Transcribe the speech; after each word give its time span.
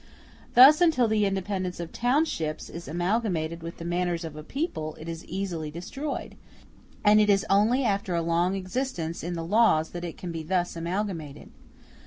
Thus 0.55 0.81
until 0.81 1.07
the 1.07 1.27
independence 1.27 1.79
of 1.79 1.91
townships 1.91 2.71
is 2.71 2.87
amalgamated 2.87 3.61
with 3.61 3.77
the 3.77 3.85
manners 3.85 4.23
of 4.23 4.35
a 4.35 4.41
people 4.41 4.97
it 4.99 5.07
is 5.07 5.23
easily 5.25 5.69
destroyed, 5.69 6.37
and 7.05 7.21
it 7.21 7.29
is 7.29 7.45
only 7.51 7.83
after 7.83 8.15
a 8.15 8.21
long 8.23 8.55
existence 8.55 9.23
in 9.23 9.35
the 9.35 9.45
laws 9.45 9.91
that 9.91 10.03
it 10.03 10.17
can 10.17 10.31
be 10.31 10.41
thus 10.41 10.75
amalgamated. 10.75 11.51